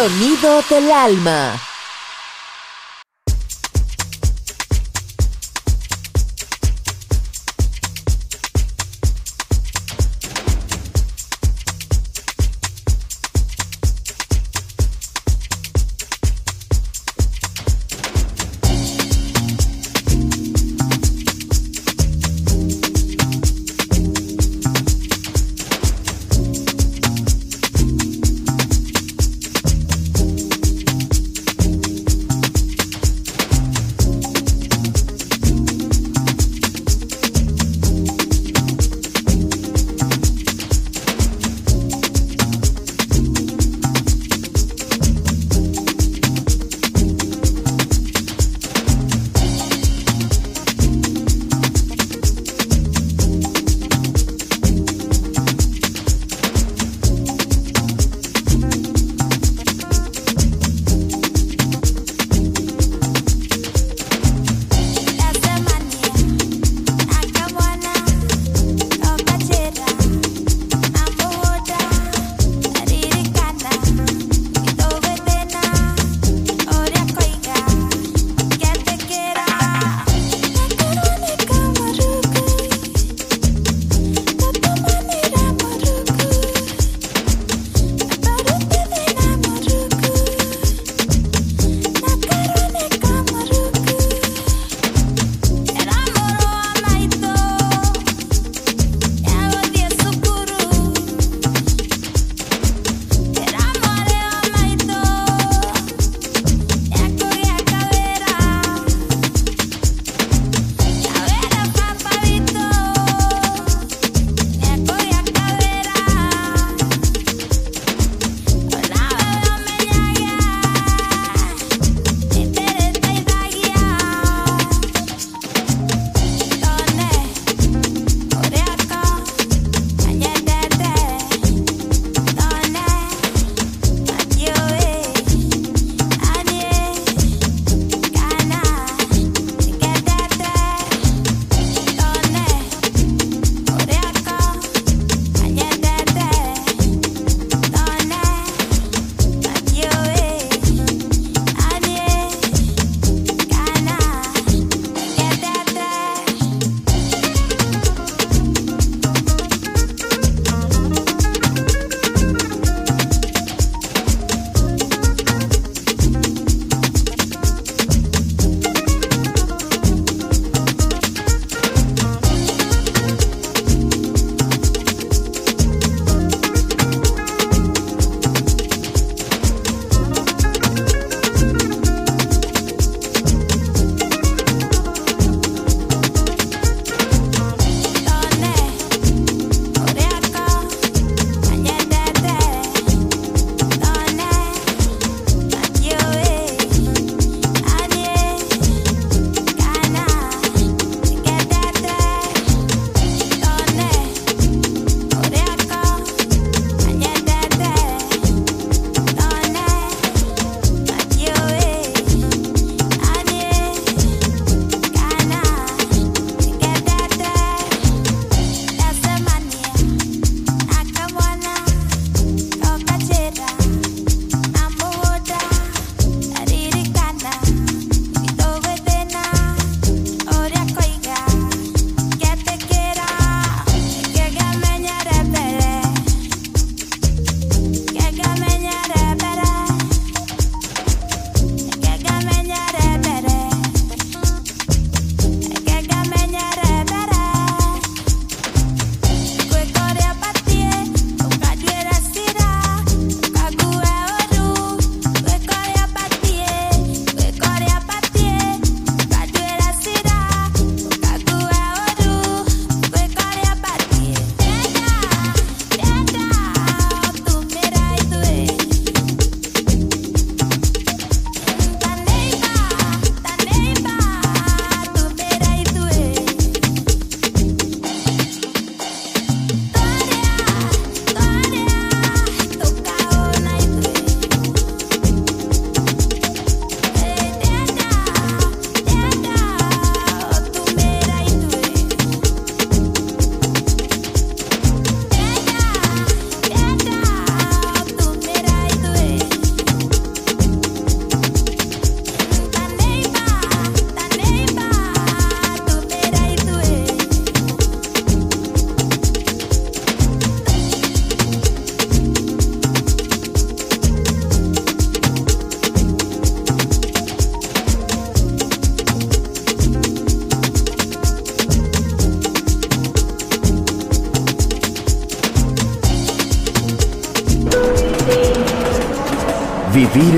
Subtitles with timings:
[0.00, 1.69] Sonido del alma.